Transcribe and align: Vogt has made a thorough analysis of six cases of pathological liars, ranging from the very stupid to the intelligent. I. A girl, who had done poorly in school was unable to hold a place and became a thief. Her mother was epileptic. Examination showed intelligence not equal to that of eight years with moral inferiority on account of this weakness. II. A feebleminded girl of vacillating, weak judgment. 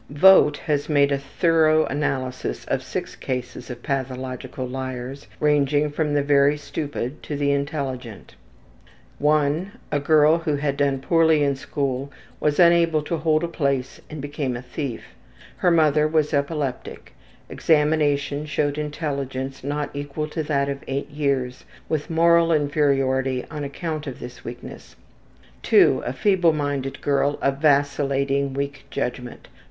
Vogt 0.09 0.57
has 0.57 0.89
made 0.89 1.11
a 1.11 1.19
thorough 1.19 1.85
analysis 1.85 2.65
of 2.65 2.81
six 2.81 3.15
cases 3.15 3.69
of 3.69 3.83
pathological 3.83 4.65
liars, 4.65 5.27
ranging 5.39 5.91
from 5.91 6.15
the 6.15 6.23
very 6.23 6.57
stupid 6.57 7.21
to 7.21 7.35
the 7.37 7.51
intelligent. 7.51 8.33
I. 9.23 9.67
A 9.91 9.99
girl, 9.99 10.39
who 10.39 10.55
had 10.55 10.75
done 10.77 11.01
poorly 11.01 11.43
in 11.43 11.55
school 11.55 12.11
was 12.39 12.57
unable 12.59 13.03
to 13.03 13.17
hold 13.17 13.43
a 13.43 13.47
place 13.47 14.01
and 14.09 14.23
became 14.23 14.57
a 14.57 14.63
thief. 14.63 15.03
Her 15.57 15.69
mother 15.69 16.07
was 16.07 16.33
epileptic. 16.33 17.13
Examination 17.47 18.47
showed 18.47 18.79
intelligence 18.79 19.63
not 19.63 19.91
equal 19.93 20.27
to 20.29 20.41
that 20.41 20.67
of 20.67 20.83
eight 20.87 21.11
years 21.11 21.63
with 21.87 22.09
moral 22.09 22.51
inferiority 22.51 23.45
on 23.51 23.63
account 23.63 24.07
of 24.07 24.19
this 24.19 24.43
weakness. 24.43 24.95
II. 25.71 25.99
A 26.03 26.11
feebleminded 26.11 27.01
girl 27.01 27.37
of 27.39 27.59
vacillating, 27.59 28.55
weak 28.55 28.85
judgment. 28.89 29.47